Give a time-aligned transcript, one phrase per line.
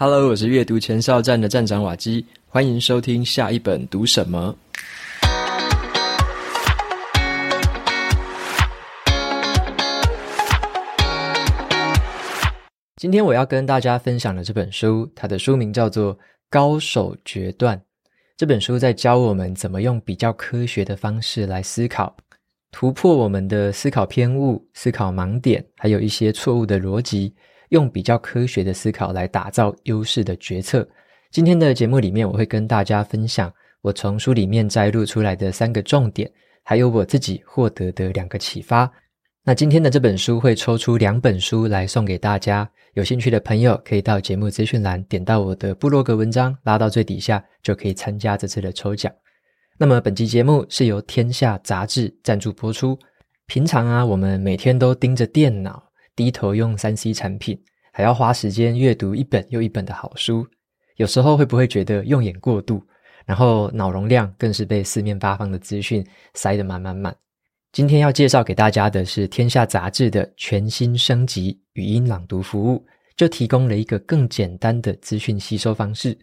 [0.00, 4.56] Hello，我是阅读前哨站的站长瓦基，欢迎收听下一本读什么。
[12.94, 16.14] 今天我要跟大家分享的这本书，它的书名叫做
[16.48, 17.76] 《高手决断》。
[18.36, 22.16] 这本书在教我们怎么用比较科学的方式来思考，
[22.70, 27.34] 突破我们的思考偏误、思考盲点，还有一些错误的逻辑。
[27.70, 30.88] 用比较科学的思考来打造优势的决策。
[31.30, 36.30] 今天的节目里面，我会跟大家分享我从书里面摘录出来的三个重点，
[36.64, 38.90] 还有我自己获得的两个启发。
[39.44, 49.10] 那今天的这本书会抽出两本书来送给大家，有兴趣的朋友可以到节目资讯栏点到我的部落格文章，拉到最底下就可以参加这次的抽奖。
[49.78, 52.98] 那么本期节目是由天下杂志赞助播出。
[53.46, 55.87] 平常啊，我们每天都盯着电脑。
[56.18, 57.56] 低头用 3C 产品，
[57.92, 60.44] 还要花时间阅读一本又一本的好书，
[60.96, 62.82] 有时候会不会觉得用眼过度？
[63.24, 67.14] 然后脑容量更是被四面八方的资讯塞得满满满。
[67.70, 72.84] 今天要介绍给大家的是天下杂志的全新升级语音朗读服务，
[73.16, 76.18] 就提供了一个更简单的资讯吸收方式。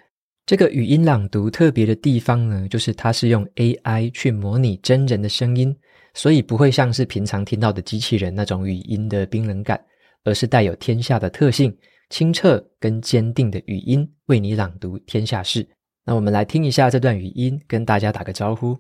[0.46, 5.74] 这个语音朗读特别的地方呢，就是它是用 AI 去模拟真人的声音。
[6.16, 9.86] 所以不会像是平常听到的机器人那种语音的冰冷感，
[10.24, 11.78] 而是带有天下的特性，
[12.10, 15.68] 清澈跟坚定的语音为你朗读天下事。
[16.06, 18.80] 那我们来听一下这段语音，跟大家打个招呼。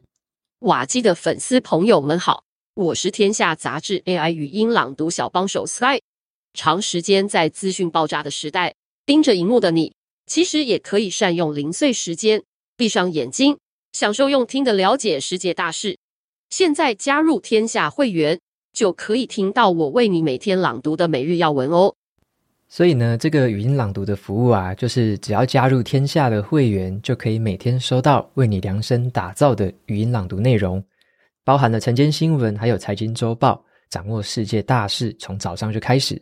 [0.60, 6.00] 瓦基的粉丝朋友们好，我是天下杂志 AI 语音朗读小帮手 Sky。
[6.54, 8.74] 长时间在资讯爆炸的时代，
[9.06, 9.94] 盯着荧幕的你，
[10.26, 12.44] 其实也可以善用零碎时间，
[12.78, 13.58] 闭上眼睛，
[13.92, 15.95] 享受用听的了解世界大事。
[16.58, 18.40] 现在加入天下会员，
[18.72, 21.94] 就可以听到我为你每天朗读的每日要闻哦。
[22.70, 30.82] 所以呢，这个语音朗读的服务啊，就是只要加入天下的会员，就可以每天收到为你量身打造的语音朗读内容，
[31.44, 36.18] 包含了晨间新闻，还有财经周报，掌握世界大事，从早上就开始。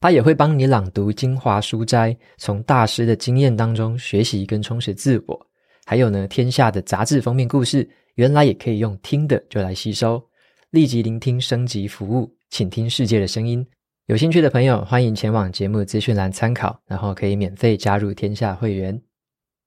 [0.00, 5.46] 它也会帮你朗读精华书斋，从大师的经验当中学习跟充实自我。
[5.84, 7.86] 还有呢，天下的杂志封面故事。
[8.14, 10.22] 原来也可以用听的就来吸收，
[10.70, 13.66] 立即聆听升级服务，倾听世界的声音。
[14.06, 19.00] 有兴趣的朋友，欢迎前往节目资讯栏参考，然后可以免费加入天下会员。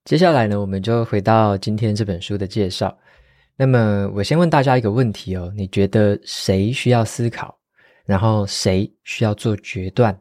[0.05, 2.97] 接下来呢，我们就回到今天这本书的介绍。
[3.57, 7.53] 那么，我先问大家一个问题哦：你觉得谁需要思考？
[8.05, 10.17] 然后谁需要做决断？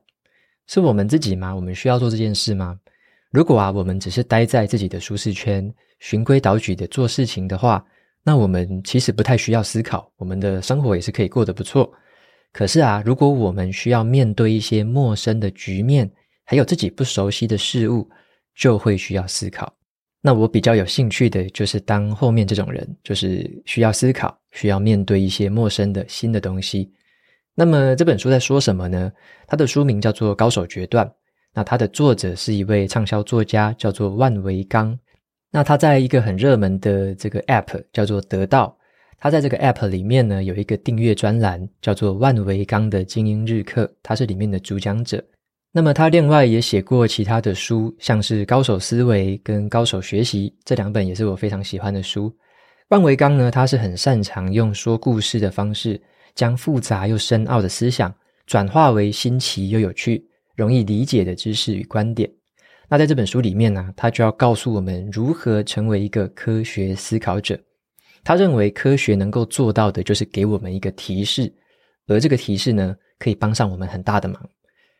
[0.67, 1.55] 是我们自己吗？
[1.55, 2.77] 我们需要做这件事吗？
[3.31, 7.85] 如果啊，我们只是待在自己的舒适圈，循规蹈矩的做事情的话，
[8.29, 11.89] 那我们其实不太需要思考，我们的生活也是可以过得不错。
[12.53, 16.11] 可是啊，如果我们需要面对一些陌生的局面，
[16.43, 18.11] 还有自己不熟悉的事物，
[18.57, 19.73] 就会需要思考。
[20.21, 26.93] 那我比较有兴趣的就是当后面这种人，就是需要思考，需要面对一些陌生的新的东西。
[27.55, 29.13] 那么这本书在说什么呢？
[29.47, 31.07] 它的书名叫做《高手决断》，
[31.55, 34.99] 那它的作者是一位畅销作家，叫做万维刚。
[35.57, 38.77] 那他在一个很热门的这个 App 叫做得到，
[39.19, 45.25] 他在这个 App 里面呢，有一个订阅专栏叫做万维钢的精英日课，他是里面的主讲者。
[45.73, 52.31] 那么他另外也写过其他的书，像是高手思维跟高手学习这两本也是我非常喜欢的书。
[52.89, 55.99] 万维钢呢，他是很擅长用说故事的方式，
[56.35, 58.15] 将复杂又深奥的思想
[58.45, 60.23] 转化为新奇又有趣、
[60.55, 62.31] 容易理解的知识与观点。
[62.89, 67.59] 那在这本书里面呢、他就要告诉我们如何成为一个科学思考者。
[68.23, 71.53] 他认为科学能够做到的就是给我们一个提示，
[72.07, 74.41] 而这个提示呢，可以帮上我们很大的忙。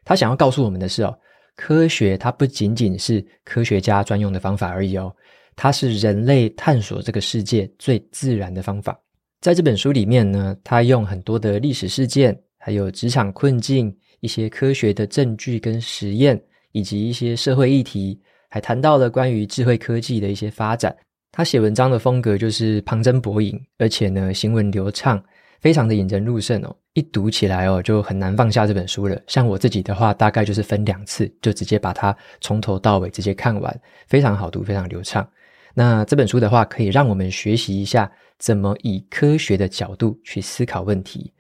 [0.05, 1.17] 他想要告诉我们的是哦，
[1.57, 5.15] 科学它不仅仅是科学家专用的方法而已哦，
[5.57, 8.97] 它是人类探索这个世界最自然的方法。
[9.41, 16.41] 在这本书里面呢，他用很多的历史事件，还有职场困境，一些科学的证据跟实验。
[16.77, 18.21] 以及一些社会议题，
[18.51, 20.95] 还谈到了关于智慧科技的一些发展。
[21.33, 25.23] 他写文章的风格就是旁征博引，而且呢，行文流畅，
[25.59, 26.77] 非常的引人入胜哦。
[26.93, 29.19] 一读起来哦，就很难放下这本书了。
[29.27, 35.27] 像我自己的话，大概就是分两次，就直接把它从头到尾直接看完，非常好读，非常流畅。
[35.73, 41.33] 那这本书的话，可以让我们学习一下怎么以科学的角度去思考问题。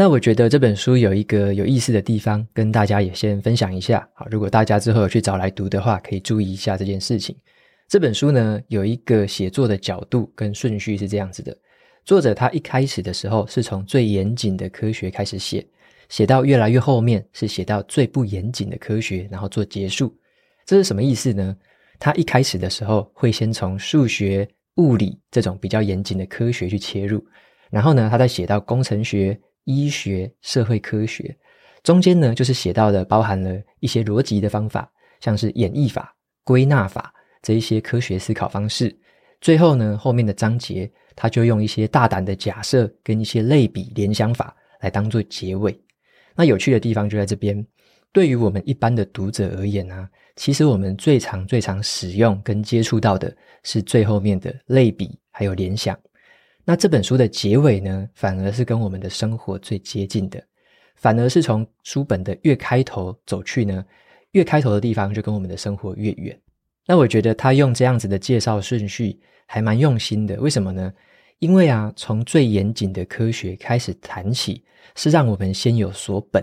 [0.00, 4.08] 那我觉得这本书有一个有意思的地方，跟大家也先分享一下。
[4.14, 7.36] 好，如果大家之后有去找来读的话，可以注意一下这件事情。
[7.86, 11.54] 这本书呢，有一个写作的角度跟顺序是这样子的：
[12.02, 15.62] 作者他一开始的时候是从最严谨的科学开始写，
[16.08, 20.16] 写到越来越后面是写到最不严谨的科学，然后做结束。
[20.64, 21.54] 这是什么意思呢？
[21.98, 27.22] 他一开始的时候会先从数学、物理这种比较严谨的科学去切入，
[27.68, 29.38] 然后呢，他再写到工程学、
[29.76, 31.36] 医学、社会科学，
[31.82, 34.90] 中间呢就是写到了包含了一些逻辑的方法，
[35.20, 36.14] 像是演绎法、
[36.44, 37.12] 归纳法
[37.42, 38.94] 这一些科学思考方式。
[39.40, 45.78] 最后呢，后面的章节它就用一些大胆的假设跟一些类比联想法来当做结尾。
[46.34, 47.66] 那有趣的地方就在这边，
[48.12, 50.08] 对于我们一般的读者而言啊。
[50.36, 55.98] 其实我们最常、最常使用跟接触到的是最后面的类比，还有联想。
[56.70, 60.40] 那这本书的结尾呢，反而是跟我们的生活最接近的，
[60.94, 63.84] 反而是从书本的越开头走去呢，
[64.30, 66.40] 越开头的地方就跟我们的生活越远。
[66.86, 70.40] 那我觉得他用这样子的介绍顺序还蛮用心的。
[70.40, 70.92] 为什么呢？
[71.40, 74.62] 因为啊，从最严谨的科学开始谈起，
[74.94, 76.40] 是让我们先有所本，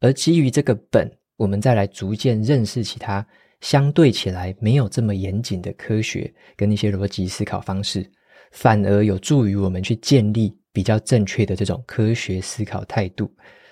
[0.00, 1.12] 而基于这个本。
[1.36, 3.24] 我们再来逐渐认识其他
[3.60, 8.10] 相对起来没有这么严谨的科学跟一些逻辑思考方式，
[8.52, 13.30] 反而有助于我们去建立比较正确的这种科学思考态度。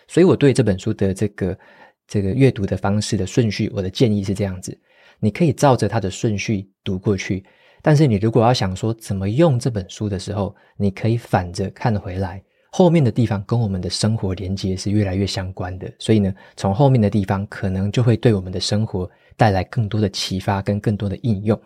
[0.09, 1.59] 所以我对这本书的这个
[2.07, 4.79] 这个阅读的方式的顺序，我的建议是这样子：
[5.19, 7.45] 你可以照着它的顺序读过去，
[7.83, 12.43] 但是你如果要想说怎么用这本书的时候，你可以反着看回来。
[12.71, 21.59] 后面的地方跟我们的生活连接是越来越相关的，所以呢，从后面的地方可能就会对我们的生活带来更多的启发跟更多的应用。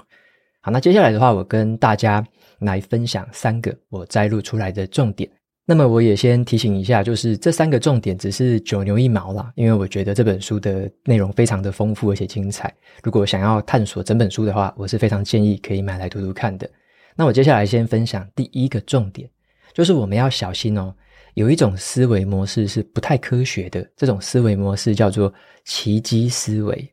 [0.60, 2.24] 好，那接下来的话，我跟大家
[2.60, 5.30] 来分享三个我摘录出来的重点。
[5.66, 12.74] 那么我也先提醒一下，就是这三个重点只是九牛一毛啦，因为我觉得这本书的内容非常的丰富而且精彩。
[13.04, 16.68] 如果想要探索整本书的话，我是非常建议可以买来读读看的。
[17.14, 19.30] 那我接下来先分享第一个重点。
[19.72, 20.92] 就是我们要小心哦，
[21.34, 25.32] 有一种思维模式是不太科学的，这种思维模式叫做
[25.64, 26.92] 奇迹思维。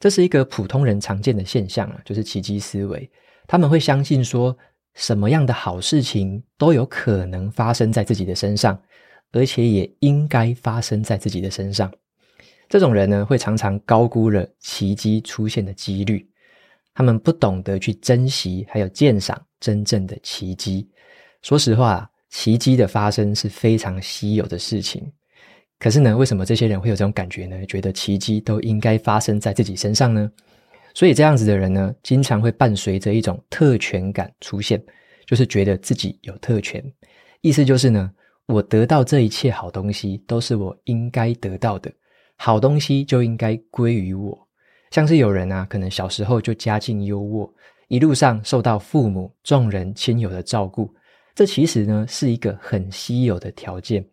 [0.00, 3.08] 这是一个普通人常见的现象啊，就是奇迹思维。
[3.46, 4.56] 他们会相信说，
[4.94, 8.80] 什么样的好事情都有可能发生在自己的身上，
[9.32, 11.92] 而且也应该发生在自己的身上。
[12.68, 16.28] 这种人呢，会常常高估了奇迹出现的几率，
[16.94, 20.88] 他们不懂得去珍惜还有鉴赏真正的奇迹。
[21.42, 25.10] 说实话，奇迹的发生是非常稀有的事情。
[25.78, 27.64] 可是呢，为什么这些人会有这种感觉呢？
[27.66, 30.30] 觉得奇迹都应该发生在自己身上呢？
[30.94, 34.82] 所以这样子的人呢，经常会伴随着一种特权感出现，
[35.26, 36.84] 就是觉得自己有特权。
[37.40, 38.10] 意思就是呢，
[38.46, 41.90] 我得到这一切好东西都是我应该得到的，
[42.36, 44.46] 好东西就应该归于我。
[44.90, 47.50] 像是有人啊，可能小时候就家境优渥，
[47.88, 50.92] 一路上受到父母、众人、亲友的照顾。
[51.32, 54.04] 这其实呢是一个很稀有的条件，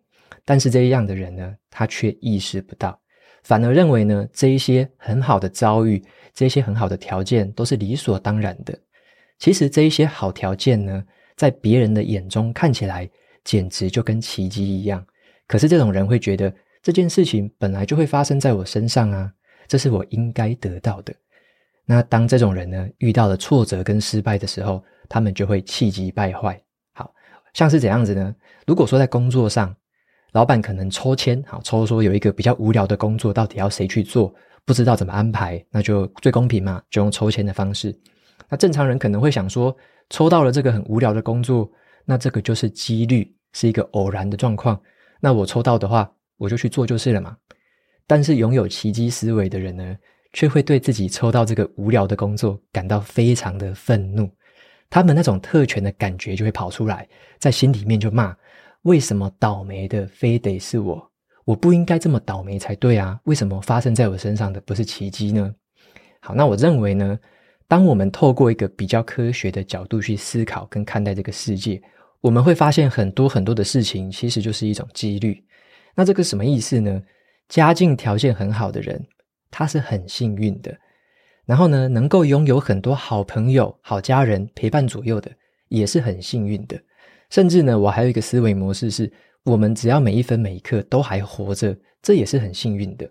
[0.45, 2.97] 但是这样的人呢，他却意识不到，
[3.47, 6.03] 反而认为呢，这一些很好的遭遇，
[6.33, 8.77] 这一些很好的条件都是理所当然的。
[9.39, 11.01] 其实这一些好条件呢，
[11.37, 13.09] 在别人的眼中看起来
[13.45, 15.01] 简直就跟奇迹一样。
[15.47, 16.53] 可是这种人会觉得
[16.83, 19.31] 这件事情本来就会发生在我身上啊，
[19.65, 21.15] 这是我应该得到的。
[21.85, 26.61] 那当这种人呢，遇到了挫折跟失败的时候，他们就会气急败坏。
[26.91, 27.13] 好
[27.53, 28.35] 像是怎样子呢？
[28.65, 29.73] 如果说在工作上，
[30.33, 34.33] 老板可能抽签，好抽说有一个比较无聊的工作，到底要谁去做，
[34.65, 37.97] 不知道怎么安排，那就最公平嘛，就用抽签的方式。
[38.49, 39.75] 那正常人可能会想说，
[40.09, 41.69] 抽到了这个很无聊的工作，
[42.05, 44.79] 那这个就是几率，是一个偶然的状况。
[45.19, 47.35] 那我抽到的话，我就去做就是了嘛。
[48.05, 49.95] 但是拥有奇迹思维的人呢，
[50.33, 54.29] 却会对自己抽到这个无聊的工作感到非常的愤怒。
[54.89, 57.05] 他们那种特权的感觉就会跑出来，
[57.39, 58.33] 在心里面就骂：
[58.87, 61.11] 为什么倒霉的非得是我？
[61.43, 63.19] 我不应该这么倒霉才对啊！
[63.25, 65.53] 为什么发生在我身上的不是奇迹呢？
[66.21, 67.19] 好，那我认为呢，
[67.67, 71.81] 当我们透过一个比较科学的角度去思考跟看待这个世界，
[72.21, 75.43] 我们会发现很多很多的事情其实就是一种几率。
[75.93, 77.03] 那这个什么意思呢？
[77.49, 79.05] 家境条件很好的人，
[79.51, 80.73] 他是很幸运的。
[81.45, 85.29] 然后呢，能够拥有很多好朋友、好家人陪伴左右的，
[85.67, 86.79] 也是很幸运的。
[87.29, 89.11] 甚至呢，我还有一个思维模式是，
[89.43, 93.09] 我们只要每一分每一刻都还活着，这也是很幸运的。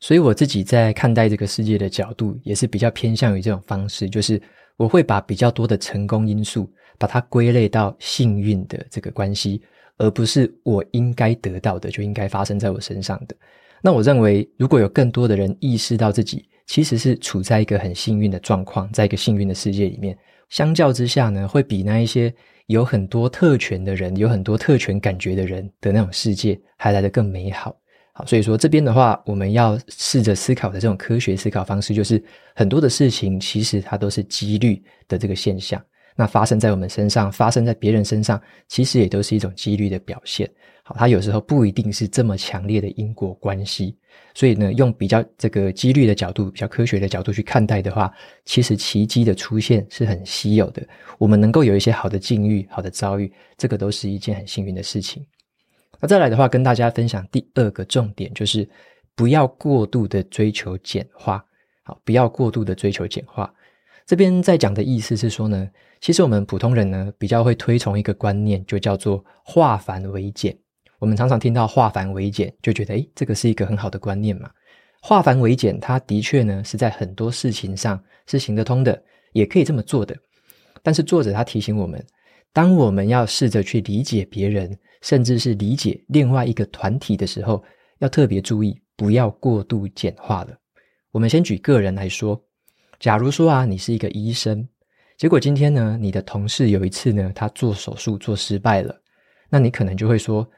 [0.00, 4.40] 所以我自己在看待这个世界的角度，也是比较偏向于这种方式，就是
[4.76, 9.62] 我会把比较多的成功因素，把它归类到幸运的这个关系，
[9.96, 13.34] 而不是我应该得到的就应该发生在我身上的。
[13.82, 20.16] 那我认为，如果有更多的人意识到自己，其实是处在一个很幸运的状况，在一个幸运的世界里面，
[20.50, 22.32] 相较之下呢，会比那一些
[22.66, 27.76] 有很多特权的人、有很多特权感觉的人的那种世界还来得更美好。
[28.12, 32.22] 好，所以说这边的话，我们要试着思考的这种科学思考方式，就是
[32.54, 35.82] 很多的事情其实它都是几率的这个现象。
[36.16, 40.50] 那发生在我们身上，发生在别人身上，其实也都是一种几率的表现。
[40.88, 43.98] 好，它有时候不一定是这么强烈的因果关系。
[44.34, 48.08] 所以呢，用比较这个几率的角度，比较科学的角度去看待的话，
[48.44, 50.86] 其实奇迹的出现是很稀有的。
[51.18, 55.26] 我们能够有一些好的境遇、好的遭遇，这个都是一件很幸运的事情。
[55.98, 58.68] 那再来的话，跟大家分享第二个重点，就是
[59.16, 61.44] 不要过度的追求简化。
[61.82, 63.52] 好，不要过度的追求简化。
[64.06, 65.68] 这边在讲的意思是说呢，
[66.00, 70.56] 其实我们普通人呢，比较会推崇一个观念，就叫做化繁为简。
[70.98, 74.50] 我们常常听到化繁为简，就觉得诶，这个是一个很好的观念嘛。
[75.02, 79.00] 化繁为简，它的确呢是在很多事情上是行得通的，
[79.32, 80.16] 也可以这么做的。
[80.82, 82.04] 但是作者他提醒我们，
[82.52, 87.62] 当我们要试着去理解别人，甚至是理解另外一个团体的时候，
[87.98, 90.56] 要特别注意，不要过度简化了。
[91.12, 92.42] 我们先举个人来说，
[92.98, 94.66] 假如说啊，你是一个医生，
[95.16, 98.94] 结果今天呢，你的同事有一次呢，他做手术做失败了，
[99.50, 100.48] 那你可能就会说，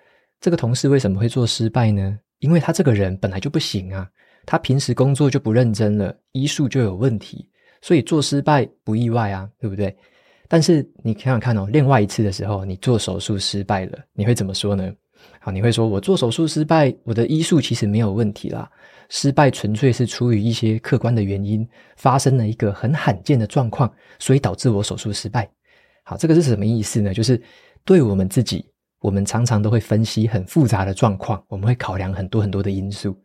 [0.41, 2.19] 这个同事为什么会做失败呢？
[2.39, 4.09] 因为他这个人本来就不行啊，
[4.47, 7.49] 他平时工作就不认真了，医术就有问题，
[7.83, 9.97] 所以做失败不意外啊，对不对？
[10.47, 14.93] 但是你想想看哦，另外一次的时候，你做手术失败了，你会怎么说呢？
[15.41, 18.71] 好，你会说，我做手术失败，我的医术其实没有问题啦，
[19.09, 25.51] 失败纯粹是出于一些客观的原因，发生了一个很罕见的状况，所以导致我手术失败。
[26.05, 27.13] 好，这个是什么意思呢？
[27.13, 27.43] 就是
[27.85, 28.65] 对我们自己，
[29.01, 33.17] 我们常常都会分析很复杂的状况，我们会考量很多很多的因素。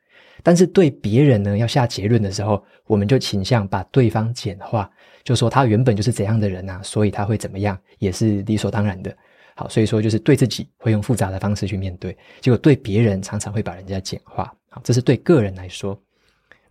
[0.41, 4.89] 但是对别人呢，要下结论的时候，我们就倾向把对方简化，
[5.23, 9.15] 就说他原本就是怎样的人啊，所以他会怎么样，也是理所当然的。
[9.55, 14.51] 好，所以说就是对自己会用复杂的方式去面对，结果对别人常常会把人家简化。
[14.69, 15.97] 好，这是对个人来说。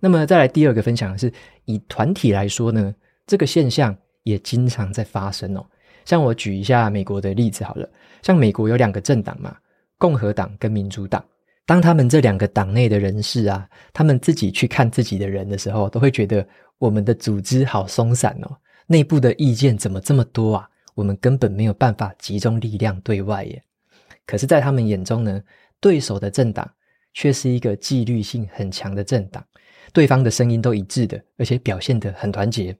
[0.00, 1.32] 那么再来第二个分享的是，
[1.64, 2.92] 以团体来说呢，
[3.26, 5.64] 这个现象也经常在发生哦。
[6.04, 7.88] 像我举一下美国的例子好了，
[8.22, 9.56] 像美国有两个政党嘛，
[9.98, 11.22] 共和党跟民主党。
[11.64, 16.46] 当他们这两个党内的人士啊，他们自己去看自己的人的时候，都会觉得
[16.78, 20.68] 我们的组织好松散哦，内部的意见怎么这么多啊？
[20.94, 23.62] 我们根本没有办法集中力量对外耶。
[24.26, 25.42] 可是，在他们眼中呢，
[25.80, 26.68] 对手的政党
[27.14, 29.42] 却是一个纪律性很强的政党，
[29.92, 32.76] 对方的声音都一致的，而且表现得很团结。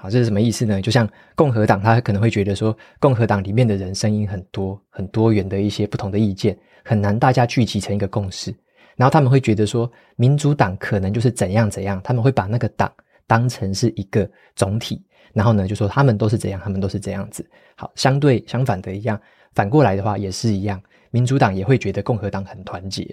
[0.00, 0.80] 好，这是什么意思呢？
[0.80, 8.54] 就像共和党，他可能会觉得说，共和党里面的人声音很多，很多元的一些不同的意见，很难大家聚集成一个共识。
[8.94, 12.92] 然后他们会觉得说，民主党可能就是怎样怎样，他们会把那个党
[13.26, 17.44] 当成是一个总体，然后呢，就说他们都是怎样，他们都是这样子。
[17.74, 19.20] 好，相对相反的一样，
[19.52, 23.04] 反过来的话也是一样，民主党也会觉得共和党很团结。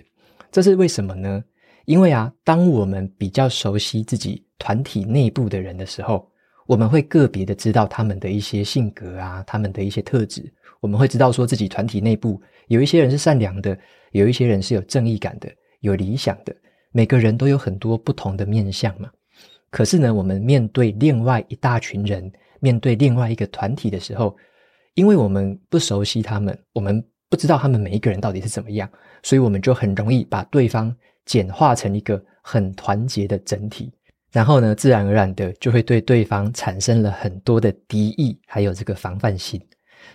[0.51, 1.44] 这是为什么呢？
[1.86, 6.27] 因为啊，当我们比较熟悉自己团体内部的人的时候，
[6.67, 10.51] 我们会个别的知道他们的一些性格啊，他们的一些特质。
[10.79, 13.77] 我们会知道说自己团体内部有一些人是善良的，
[14.12, 16.55] 有一些人是有正义感的，有理想的。
[16.91, 19.10] 每个人都有很多不同的面向嘛。
[19.69, 24.36] 可是呢，我们面对另外一大群人，面对另外一个团体的时候，
[24.93, 28.89] 因为我们不熟悉他们，我们不知道他们每一个人到底是怎么样，
[29.22, 30.95] 所以我们就很容易把对方
[31.25, 33.91] 简化成一个很团结的整体。
[34.36, 39.58] 然后呢，自然而然的就会对对方产生了很多的敌意，还有这个防范心。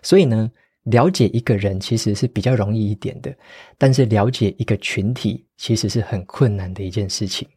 [0.02, 3.34] 所以呢，了解一个人其实是比较容易一点的，
[3.78, 7.48] 但是了解一个群体其实是很困难的一件事情。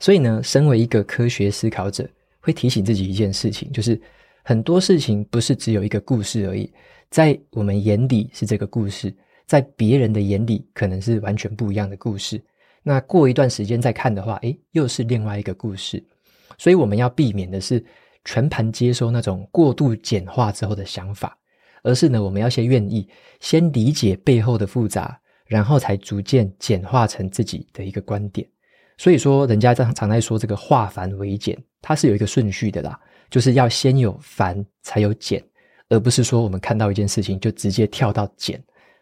[0.00, 2.08] 所以呢，身为一个科学思考者，
[2.40, 4.00] 会提醒自己一件事情，就是
[4.42, 6.72] 很多事情不是只有一个故事而已，
[7.10, 12.42] 在我们眼里是这个故事，在别人的眼里可能是完全不一样的故事。
[12.88, 16.02] 那过一段时间再看的话，诶，又是另外一个故事。
[16.56, 17.84] 所以我们要避免的是
[18.24, 21.36] 全盘接收那种过度简化之后的想法，
[21.82, 23.06] 而是呢，我们要先愿意
[23.40, 28.48] 先理解背后的复杂，然后才逐渐简化成自己的一个观点。
[28.96, 35.44] 所以说，人家常常在说这个化繁为简，它是有一个顺序的啦，就是要先有繁才有简，
[35.90, 38.58] 而不是说我们看到一件事情就直接跳到简。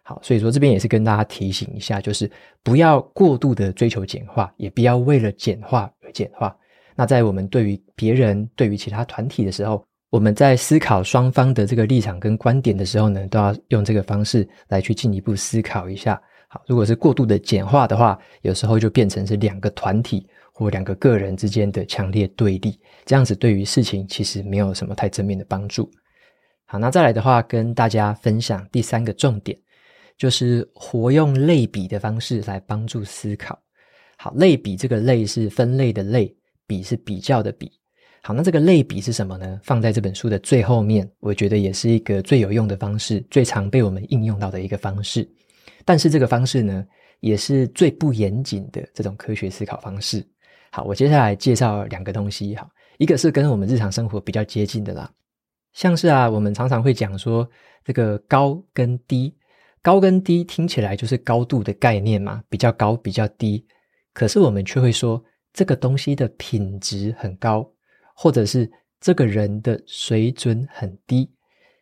[0.08, 2.30] 好，所以说这边也是跟大家提醒一下，就是
[2.62, 6.56] 不要过度的追求简化，也不要为了简化而简化。
[6.94, 16.22] 那在我们对于别人、对于其他团体的时候，我们在思考双方的这个立场跟观点的时候呢，都要用这个方式来去进一步思考一下。
[16.46, 25.90] 好，如果是过度的简化的话，有时候就变成是两个团体或两个个人之间的强烈对立，这样子对于事情其实没有什么太正面的帮助。
[26.64, 29.58] 好，那再来的话，跟大家分享第三个重点。
[30.16, 33.58] 就是活用类比的方式来帮助思考。
[34.16, 36.34] 好，类比这个类是分类的类，
[36.66, 37.70] 比是比较的比。
[38.22, 39.60] 好，那这个类比是什么呢？
[39.62, 45.28] 放在这本书的最后面，我觉得也是一个最有用的方式，最常被我们应用到的一个方式。
[45.84, 46.84] 但是这个方式呢，
[47.20, 50.26] 也是最不严谨的这种科学思考方式。
[50.72, 52.52] 好，我接下来介绍两个东西。
[52.56, 52.68] 好，
[52.98, 55.08] 一个是跟我们日常生活比较接近的啦，
[55.72, 57.48] 像是啊，我们常常会讲说
[57.84, 59.32] 这个高跟低，
[59.86, 63.64] 高跟低听起来就是高度的概念嘛，比较高，比较低。
[64.12, 67.64] 可是我们却会说这个东西的品质很高。
[68.18, 71.30] 或者是这个人的水准很低，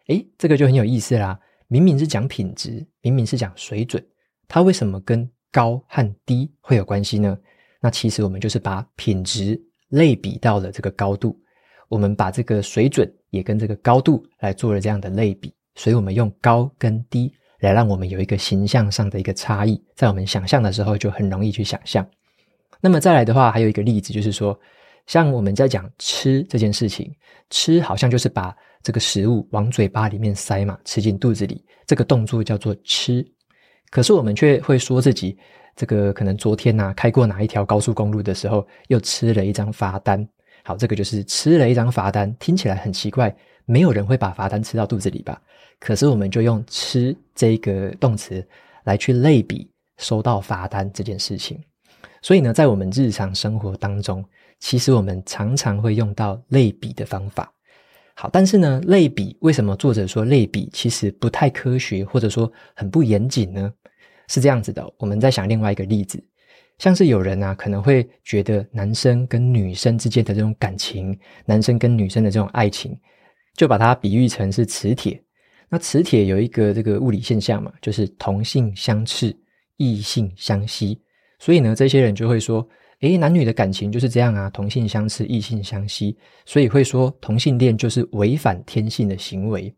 [0.08, 1.38] 诶，这个就很有意思啦。
[1.68, 4.04] 明明是讲品质，明明是讲水准，
[4.49, 7.38] 它为什么跟高和低会有关系呢？
[7.80, 9.56] 那其实我们就是把品质
[9.90, 11.40] 类比到了这个高度，
[11.88, 22.06] 我们把这个水准也跟这个高度来做了这样的类比，所以我们用高跟低来让我们有一个形象上的一个差异，在我们想象的时候就很容易去想象。
[22.80, 24.58] 那么再来的话，还有一个例子就是说。
[25.06, 27.14] 像我们在讲吃这件事情，
[27.50, 33.23] 吃好像就是把这个食物往嘴巴里面塞嘛，吃进肚子里，这个动作叫做吃。
[33.90, 35.37] 可是我们却会说自己
[35.76, 40.26] 这个可能昨天呐开过哪一条高速公路的时候，又吃了一张罚单。
[40.62, 43.28] 好，这个就是吃了一张罚单，听起来很奇怪，
[43.66, 45.40] 没有人会把罚单吃到肚子里吧？
[45.80, 48.47] 可是我们就用吃这个动词
[48.85, 51.61] 来去类比收到罚单这件事情。
[52.23, 54.25] 所以呢，在我们日常生活当中，
[54.61, 57.52] 其实我们常常会用到类比的方法。
[58.14, 63.73] 好，但是呢，类比为什么作者说类比其实不太科学，或者说很不严谨呢？
[64.28, 66.23] 是这样子的，我们再想另外一个例子，
[66.78, 72.99] 像是有人啊可能会觉得男生跟女生之间的这种感情，男生跟女生的这种爱情，
[73.54, 75.20] 就把它比喻成是磁铁。
[75.68, 79.34] 那磁铁有一个这个物理现象嘛，就是同性相斥，
[79.76, 81.00] 异性相吸。
[81.38, 82.66] 所以呢，这些人就会说，
[83.00, 89.75] 诶，男女的感情就是这样啊，同性相斥，异性相吸，所以会说同性恋就是违反天性的行为。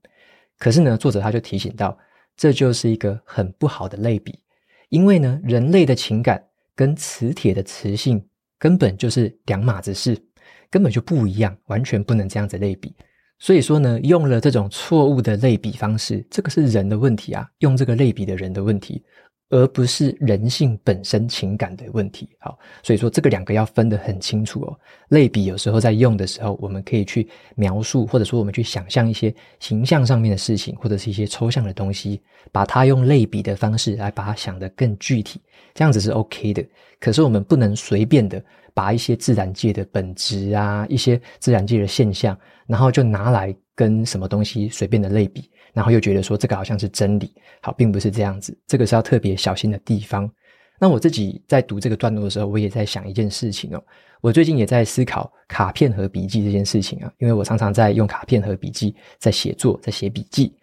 [0.59, 1.97] 可是呢，作者他就提醒到，
[2.37, 4.39] 这就是一个很不好的类比，
[4.91, 6.43] 因为呢，人类的情感
[6.75, 8.23] 跟磁铁的磁性
[8.59, 10.17] 根本就是两码子事，
[10.71, 12.95] 根本就不一样，完全不能这样子类比。
[13.39, 19.03] 所以说呢，用了这种错误的类比方式，这个是人的问题啊，用这个类比的人的问题。
[19.49, 24.77] 而不是人性本身情感的问题，好，所以说这个两个要分得很清楚哦。
[25.11, 32.21] 类比有时候在用的时候，我们可以去描述，或者说我们去想象一些形象上面的事情，或者是一些抽象的东西，
[32.51, 35.41] 把它用类比的方式来把它想得更具体，
[35.75, 36.67] 这样子是 OK 的。
[36.99, 38.45] 可是我们不能随便的
[38.77, 45.51] 把一些自然界的本质啊，一些自然界的现象，然后就拿来跟什么东西随便的类比。
[45.73, 50.31] 然后又觉得说这个好像是真理，好，并不是这样子，这个是要特别小心的地方。
[50.79, 53.83] 那我自己在读这个段落的时候，我也在想一件事情哦。
[54.21, 60.55] 我最近也在思考卡片和笔记这件事情啊，因为我常常在用卡片和笔记在写作，在写笔记。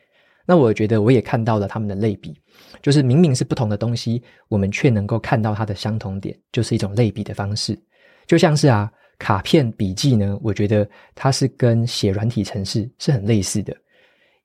[0.45, 2.39] 那我觉得我也看到了他们的类比，
[2.81, 7.79] 就是明明是不同的东西，我们却能够看到它的相同点，就是一种类比的方式。
[8.27, 13.75] 就像是啊，卡片笔记呢，我觉得它是跟写软体程式是很类似的。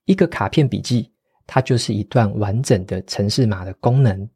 [0.05, 1.11] 一个卡片笔记，
[1.47, 4.29] 它就是一段完整的程式码的功能。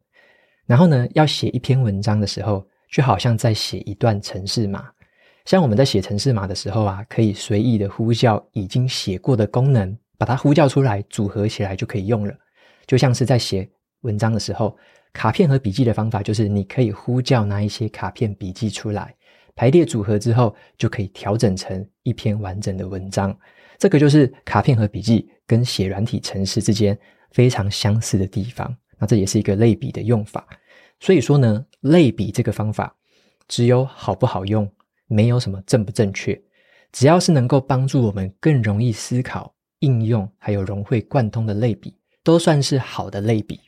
[0.65, 4.89] 然后呢，要写一篇文章的时候，就好像在写一段程式码。
[5.45, 12.33] 像我们在写程式码的时候啊，可以随意的呼叫已经写过的功能，把它呼叫出来，组合起来就可以用了。
[12.85, 13.69] 就像是在写
[14.01, 14.77] 文章的时候，
[15.11, 19.13] 卡片和笔记的方法就是，你可以呼叫那一些卡片笔记出来，
[19.55, 23.37] 排列组合之后，就可以调整成一篇完整的文章。
[23.77, 26.97] 这个就是卡片和笔记跟写软体程式之间
[27.31, 28.75] 非常相似的地方。
[28.97, 30.47] 那这也是一个类比的用法。
[30.99, 32.95] 所以说呢，类比这个方法
[33.47, 34.69] 只有好不好用，
[35.07, 36.39] 没有什么正不正确。
[36.91, 43.59] 只要是能够帮助我们更容易思考、应用，还有融会贯通的类比，都算是好的类比。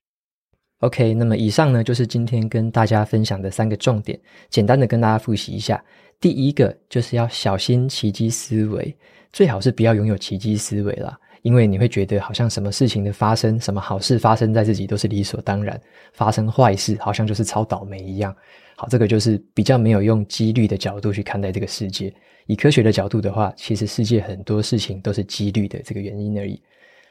[0.79, 5.83] OK，那么以上呢，就是今天跟大家分享的三个重点，简单的跟大家复习一下。
[6.19, 8.95] 第一个就是要小心奇迹思维。
[9.31, 15.79] 最好是不要拥有奇迹思维啦，因为你会觉得好像什么事情的发生，什么好事发生在自己都是理所当然，
[16.13, 18.35] 发生坏事好像就是超倒霉一样。
[18.77, 22.13] 好，这个就是比较没有用几率的角度去看待这个世界。
[22.47, 26.61] 以科学的角度的话，其实世界很多事情都是几率的这个原因而已。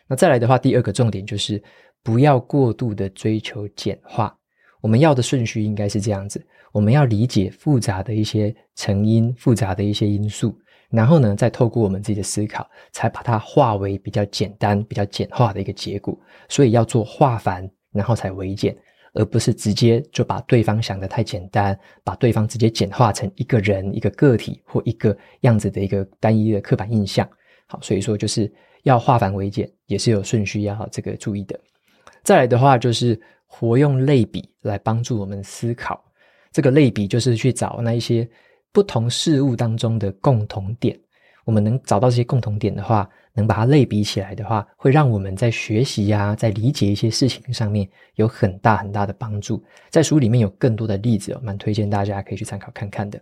[0.06, 1.62] 那再来的话，第二个重点就是
[2.04, 4.36] 不要过度的追求简化。
[4.82, 10.56] 我们要的顺序应该是这样子：我们要理解复杂的一些成因，复杂的一些因素。
[10.90, 16.16] 然后呢，再透过我们自己的思考，才把它化为比较简单、比较简化的一个结果。
[16.48, 18.76] 所以要做化繁，然后才为简，
[19.14, 27.28] 而不是直接就把对方想得太简单，把对方直接简化成一个人、一个个体或一个样子的一个单一的刻板印象。
[27.66, 31.58] 好，所以说就是要化繁为简，也是有顺序要这个注意的。
[32.24, 36.02] 再来的话，就是活用类比来帮助我们思考。
[36.50, 38.28] 这个类比就是去找那一些
[38.72, 40.98] 不同事物当中的共同点。
[41.44, 49.62] 我们能找到这些共同点的话，能把它类比起来的话，会让我们在学习呀，在理解一些事情上面有很大很大的帮助。
[49.90, 53.20] 在书里面有更多的例子哦，蛮推荐大家可以去参考看看的。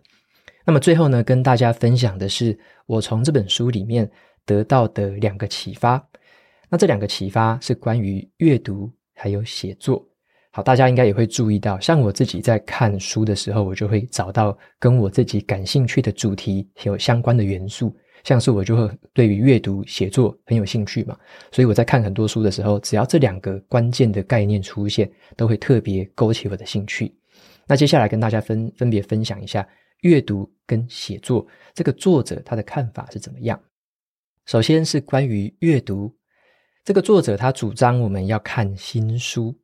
[0.65, 4.09] 那么最后呢，跟大家分享的是我从这本书里面
[4.47, 6.01] 得到的两个启发。
[6.73, 10.03] 那这两个启发是关于阅读还有写作。
[10.51, 17.95] 好，大家应该也会注意到，像我自己在看书的时候，我就会找到跟我自己感兴趣的主题有相关的元素。
[18.25, 21.15] 像是我就会对于阅读写作很有兴趣嘛，
[21.51, 27.15] 所以我在看很多书的时候，只要这两个关键的概念出现，都会特别勾起我的兴趣。
[27.67, 29.69] 那接下来跟大家分分别分享一下
[30.01, 33.61] 阅读跟写作这个作者他的看法是怎么样。
[34.47, 36.15] 首先是关于阅读，
[36.85, 39.57] 这个作者他主张我们要看新书。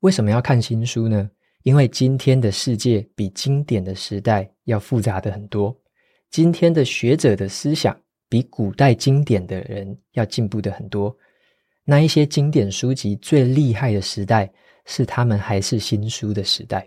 [0.00, 1.30] 为什么要看新书呢？
[1.62, 5.74] 因为今天的世界比经典的时代要复杂的很多。
[6.30, 11.16] 今天的学者的思想比古代经典的人要进步的很多。
[11.84, 14.50] 那一些经典书籍最厉害的时代，
[14.84, 16.86] 是他们还是新书的时代。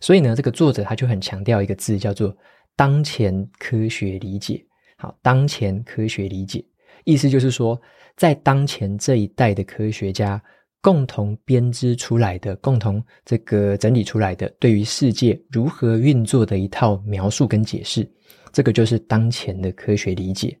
[0.00, 2.36] 所以呢，这个作者他就很强调一个字，叫做
[2.76, 4.62] “当前科学理解”。
[4.98, 6.62] 好，当前科学理解，
[7.02, 7.80] 意思就是说，
[8.16, 10.40] 在当前这一代的科学家
[10.80, 18.08] 共同编织出来的、共同这个整理出来的，对于世界如何运作的一套描述跟解释。
[18.52, 20.56] 这个就是当前的科学理解。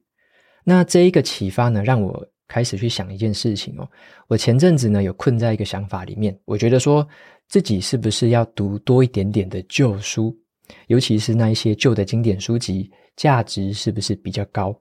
[0.64, 3.88] 那这一个启发呢，让我开始去想一件事情哦。
[4.26, 7.06] 我前阵子呢，有困在一个想法里面，我觉得说
[7.48, 10.36] 自己是不是要读多一点点的旧书，
[10.88, 14.74] 尤其是那一些旧的经典书籍，价值是不是比较高？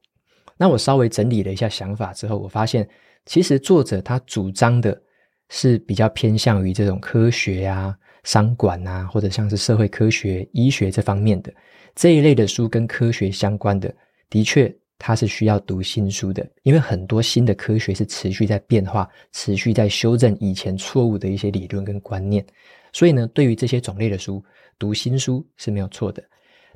[0.58, 2.88] 那我稍微整理了一下想法之后，我发现
[3.26, 5.00] 其实作者他主张的
[5.50, 11.54] 是比较偏向于这种科学啊、商管啊，或者像是社会科学、医学这方面的。
[11.96, 13.94] 这一类的书跟科学相关的，
[14.30, 22.44] 的确它是需要读新书的，因为很多新的科学是持续在变化，持续在修正以前错误的一些理论跟观念。
[22.92, 24.44] 所以呢，对于这些种类的书，
[24.80, 26.24] 读新书是没有错的。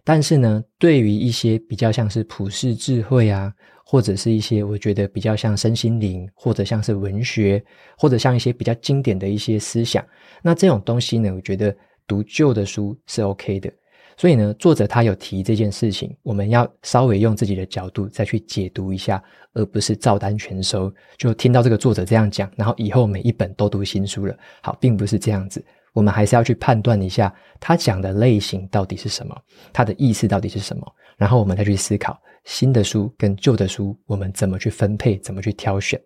[0.07, 3.53] 但是呢，对于一些比较像是普世智慧啊，
[3.85, 7.61] 或者是一些我觉得比较像身心灵，或者像是文学，
[7.97, 10.01] 或者像一些比较经典的一些思想，
[10.41, 11.75] 那这种东西呢，我觉得
[12.07, 13.69] 读旧的书是 OK 的。
[14.15, 19.21] 所以呢，作者他有提这件事情，我们要稍微用自己的角度再去解读一下，
[19.53, 20.89] 而不是照单全收。
[21.17, 24.33] 就听到这个作者这样讲，然后以后每一本都读新书了。
[24.61, 25.61] 好，并不是这样子，
[25.97, 29.35] 我们还是要去判断一下他讲的类型到底是什么，
[29.73, 30.85] 他的意思到底是什么，
[31.17, 35.99] 然后我们再去思考新的书跟旧的书，我们怎么去分配，怎么去挑选。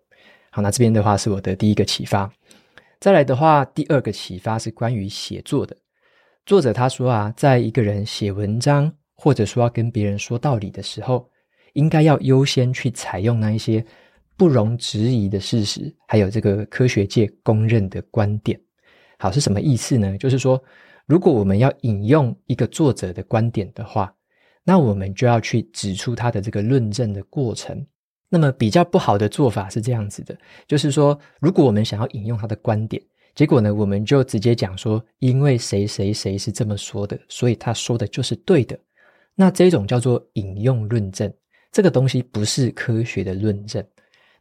[0.50, 2.32] 好，那这边的话是我的第一个启发。
[3.00, 5.76] 再来的话，第二个启发是关于写作的。
[6.46, 11.28] 作者他说啊，在一个人写文章，或者说要跟别人说道理的时候，
[11.74, 13.84] 应该要优先去采用那一些
[14.38, 18.58] 不容置疑的事实，还有这个科学界公认的观点。
[19.22, 20.18] 好，是什么意思呢？
[20.18, 20.60] 就是说，
[21.06, 24.12] 如果我们要引用一个作者的观点的话，
[24.64, 27.86] 那我们就要去指出他的这个论证的过程。
[28.28, 33.00] 那么比较不好的做法是这样子的，就是说，如果我们想要引用他的观点。
[33.32, 38.76] 结果呢，我们就直接讲说，因为谁谁谁是这么说的，所以他说的就是对的。
[39.36, 41.32] 那这种叫做引用论证，
[41.70, 43.86] 这个东西不是科学的论证。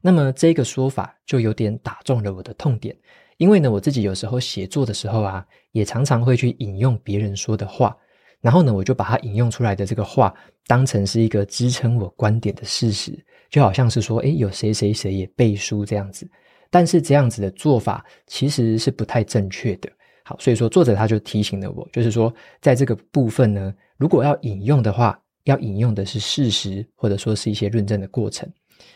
[0.02, 2.98] 那么这个说法就有点打中了我的痛点，
[3.42, 7.98] 因为呢，我自己有时候写作的时候啊，也常常会去引用别人说的话，
[8.40, 10.32] 然后呢，我就把它引用出来的这个话
[10.68, 13.18] 当成是一个支撑我观点的事实，
[13.50, 16.30] 就好像是说，诶，有谁谁谁也背书这样子。
[16.70, 19.90] 但是这样子的做法其实是不太正确的。
[20.24, 28.48] 好，所以说作者他就提醒了我，就是说在这个部分呢，如果要引用的话，要引用的是事实，或者说是一些论证的过程。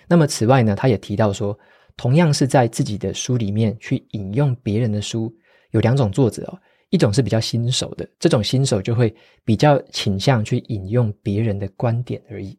[0.08, 1.58] 那么此外呢，他也提到说，
[1.98, 5.34] 同样是在自己的书里面去引用别人的书，
[5.72, 12.58] 有两种作者哦，一种是比较新手的，这种新手就会比较倾向去引用别人的观点而已。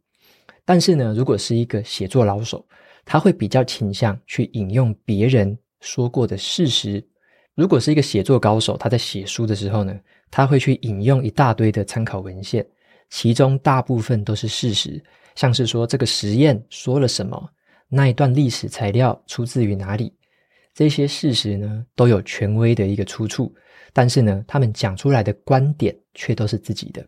[0.64, 2.66] 但是呢，如果是一个写作老手，
[3.04, 7.06] 他会比较倾向去引用别人说过的事实。
[7.54, 9.98] 如果是一个写作高手，他在写书的时候呢，
[10.30, 12.66] 他会去引用一大堆的参考文献，
[13.10, 15.02] 其中大部分都是事实，
[15.36, 17.48] 像是说这个实验说了什么，
[17.88, 20.12] 那一段历史材料出自于哪里。
[20.74, 23.54] 这些事实呢都有权威的一个出处，
[23.92, 27.02] 但是呢，他们讲出来的观点却都是自己的。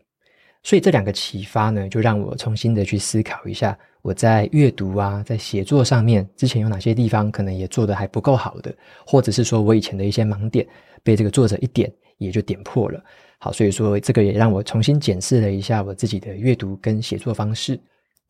[0.63, 10.67] 所以这两个启发呢，就让我重新的去思考一下，我在阅读啊，在写作上面，之前有哪些地方可能也做得还不够好的，或者是说我以前的一些盲点，
[11.03, 13.01] 被这个作者一点也就点破了。
[13.37, 17.79] 好，所以说这个也让我重新检视了一下我自己的阅读跟写作方式。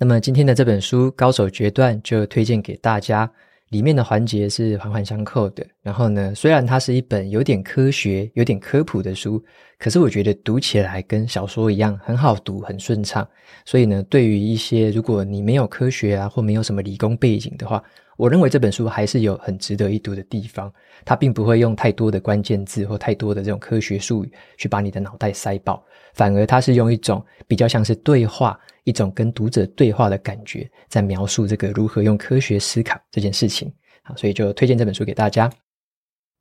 [0.01, 3.29] 那么今天的这本书《高手决断》就推荐给大家。
[3.67, 5.63] 里面的环节是环环相扣的。
[5.83, 9.43] 然后呢，虽然它是一本有点科学、有点科普的书，
[9.77, 13.27] 可是我觉得读起来跟小说一样很好读、很顺畅。
[13.65, 17.83] 所以呢，对于一些如果你没有科学啊，或没有什么理工背景的话，
[18.15, 20.71] 我认为这本书还是有很值得一读的地方。
[21.03, 25.83] 它并不会用太多的关键字或太多的这种科学术语去把你的脑袋塞爆，
[26.13, 28.57] 反而它是用一种比较像是对话。
[28.89, 33.71] 一种跟读者对话的感觉，在描述这个如何用科学思考这件事情。
[34.01, 35.49] 好，所以就推荐这本书给大家。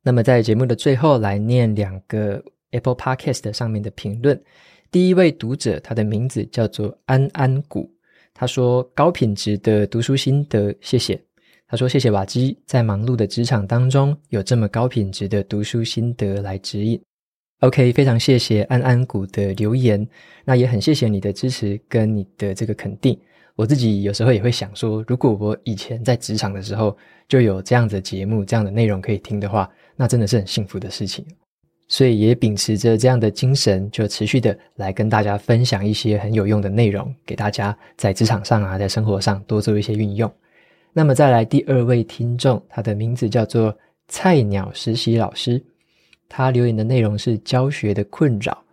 [0.03, 4.41] 那么在节目的最后，来念两个 Apple Podcast 上面的评论。
[4.89, 7.87] 第一位读者，他的名字叫做安安谷，
[8.33, 11.21] 他说高品质的读书心得，谢谢。
[11.67, 16.99] 他说谢谢瓦基，在忙碌的职场当中，有这么高品质的读书心得来指引。
[17.61, 20.07] OK，非常谢谢安安谷的留言，
[20.45, 23.19] 那也很谢谢你的支持跟你的这个肯定。
[23.57, 26.95] 我自己有时候也会想说，如果我以前在职场的时候
[27.27, 31.25] 就有这样的节目、这样的内容可以听的话，那真的是很幸福的事情。
[31.89, 40.31] 所以也秉持着这样的精神，就持续的来跟大家分享一些很有用的内容，给大家在职场上啊，在生活上多做一些运用。
[40.93, 45.61] 那么再来第二位听众，他的名字叫做菜鸟实习老师。
[46.29, 48.63] 他留言的内容是教学的困扰。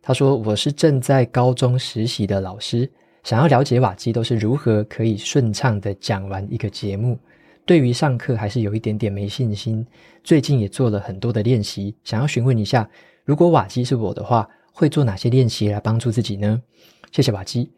[0.00, 2.90] 他说：“我是正在高中实习的老师，
[3.22, 7.16] 想要了解瓦基都是如何可以顺畅的讲完一个节目。
[7.64, 9.86] 对于上课还是有一点点没信心。
[10.24, 12.88] 最近也做了很多的练习，想要询问一下，
[13.24, 16.60] 如果瓦基是我的话，会做哪些练习来帮助自己呢？
[17.12, 17.70] 谢谢瓦基。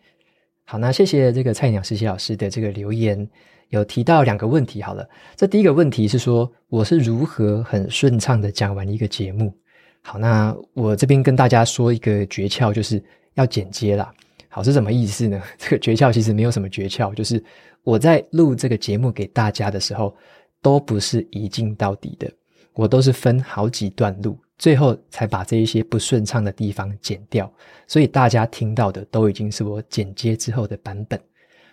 [0.64, 3.28] 好，那谢谢这个菜鸟实习老师的这个留言。”
[3.70, 9.52] 有提到两个问题，好了，这第一个问题是说我是如何很顺畅的讲完一个节目。
[10.00, 13.02] 好，那我这边跟大家说一个诀窍，就是
[13.34, 14.14] 要剪接啦。
[14.48, 15.42] 好，是什么意思呢？
[15.58, 17.42] 这个诀窍其实没有什么诀窍，就是
[17.82, 20.14] 我在录这个节目给大家的时候，
[20.62, 22.30] 都不是一镜到底的，
[22.74, 27.52] 我都是分好几段录，最后才把这一些不顺畅的地方剪掉，
[27.86, 31.20] 所以大家听到的都已经是我剪接之后的版本。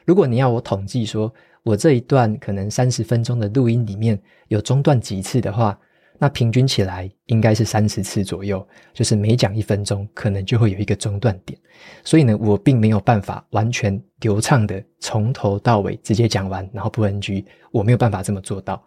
[0.05, 1.31] 如果你要我统计说，
[1.63, 5.77] 我这一段可能三十分钟的录音里面有中断几次的话，
[6.17, 11.57] 那平均起来应该是三十次左右，就是每讲一分钟可能就会有一个中断点。
[12.03, 18.83] 所以呢，我并没有办法完全流畅的从头到尾直接讲完，然后不 NG，我没有办法这么做到。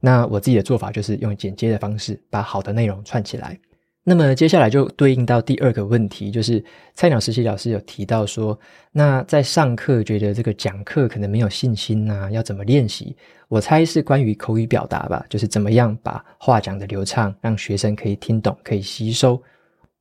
[0.00, 3.58] 那我自己的做法就是用剪接的方式，把好的内容串起来。
[4.04, 8.58] 那么接下来就对应到第二个问题，就是菜鸟实习老师有提到说，
[8.90, 13.14] 那在上课觉得这个讲课可能没有信心啊，要怎么练习？
[13.48, 19.38] 我猜是关于口语表达吧，就是怎么样把话讲的流畅，让学生可以听懂、可以吸收。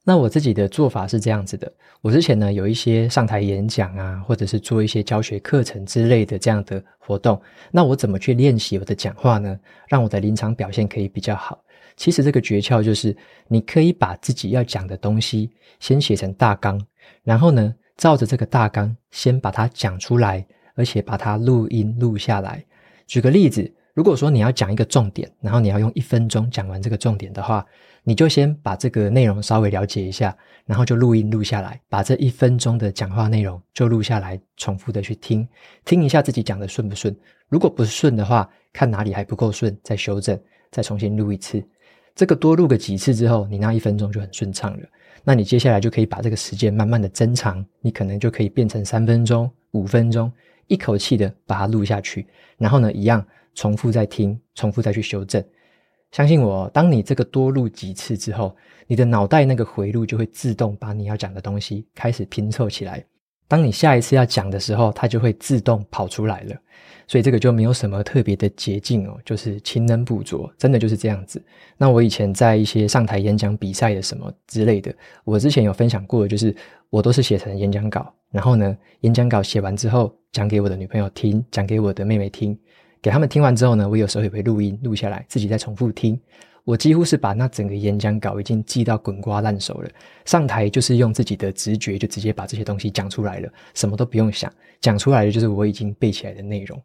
[0.10, 1.70] 那我自己的做法是这样子的，
[2.02, 7.42] 我之前呢有一些上台演讲啊，或者是做一些教学课程之类的这样的活动，
[7.72, 9.60] 那我怎么去练习我的讲话呢？
[9.90, 11.62] 让我的临场表现可以比较好。
[11.98, 13.14] 其实这个诀窍就是，
[13.50, 16.82] 你可以把自己要讲的东西先写成大纲，
[17.22, 22.64] 然后呢，照着这个大纲先把它讲出来，而且把它录音录下来。
[23.08, 27.66] 举个例子，如果说你要讲一个重点，然后你要用一分钟讲完这个重点的话，
[28.04, 35.48] 你就先把这个内容稍微了解一下，然后就录音录下来，把这一分钟的讲话内容就录下来，重复的去听，
[35.84, 37.18] 听一下自己讲的顺不顺。
[37.50, 41.60] 如果不顺的话，看哪里还不够顺，再修正，再重新录一次。
[42.14, 44.88] 这个多录个几次之后，你那一分钟就很顺畅了。
[45.24, 50.32] 那你接下来就可以把这个时间慢慢的增长，你可能就可以变成三分钟、五分钟，
[50.68, 52.28] 一口气的把它录下去。
[52.60, 53.26] 然后呢，一样
[53.58, 55.44] 重复再听，重复再去修正。
[56.12, 63.04] 相信我，当你这个多录几次之后，你的脑袋那个回路就会自动把你要讲的东西开始拼凑起来。
[63.48, 66.56] 当你下一次要讲的时候，它就会自动跑出来了。
[67.08, 71.44] 所以这个就没有什么特别的捷径哦，就是勤能补拙，真的就是这样子。
[71.78, 74.94] 那我以前在一些上台演讲比赛的什么之类的，
[75.24, 76.56] 我之前有分享过的，就是
[76.90, 82.58] 我都是写成演讲稿，然后呢，演讲稿写完之后讲给我的女朋友听，讲给我的妹妹听，
[83.02, 86.20] 给他们听完之后呢，我有时候也会录音录下来，自己再重复听。
[86.64, 89.90] 我几乎是把那整个演讲稿已经记到滚瓜烂熟了，
[90.26, 96.78] 上台就是用自己的直觉就直接把这些东西讲出来了，什么都不用想，讲出来的就是我已经背起来的内容。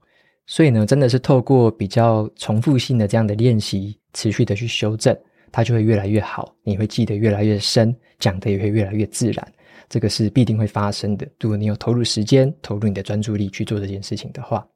[0.46, 5.16] 所以呢，真的是透过比较重复性的这样的练习，持续的去修正，
[5.50, 9.52] 它就会越来越好，你会记得越来越深，讲的也会越来越自然。
[9.88, 11.26] 这个是必定会发生的。
[11.40, 14.66] 如果你有投入时间、投入你的专注力去做这件事情的话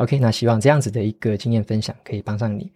[0.00, 2.72] ，OK，那希望这样子的一个经验分享可以帮上你。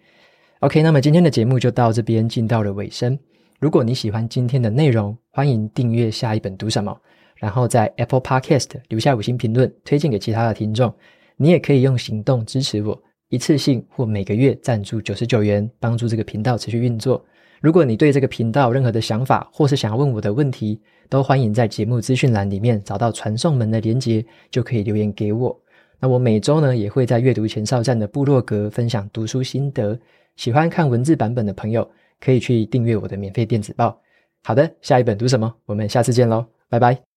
[0.61, 3.19] OK，那么今天的节目就到这边进到了尾声。
[3.59, 6.95] 如果你喜欢今天的内容，欢迎订阅下一本读什么，
[7.37, 10.95] 然后在 Apple Podcast 留下五星评论，推荐给其他的听众。
[11.37, 17.25] 你也可以用行动支持我，一次性或每个月赞助九十九元，帮助这个频道持续运作。
[17.61, 25.59] 如果你对这个频道任何的想法，或是想要问我的问题，都欢迎在节目资讯栏里面找到传送门的连接，就可以留言给我。
[26.05, 29.99] 那我每周呢，也会在阅读前哨站的部落格分享读书心得。
[30.37, 31.91] 喜欢看文字版本的朋友，
[32.21, 33.99] 可以去订阅我的免费电子报。
[34.43, 35.55] 好的，下一本读什么？
[35.65, 37.14] 我们下次见喽，拜拜。